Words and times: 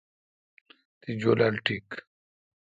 تی 0.99 1.09
جولال 1.21 1.55
ٹیک۔ 1.65 1.87